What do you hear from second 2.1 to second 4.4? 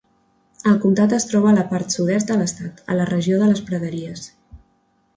de l'estat, a la regió de les praderies.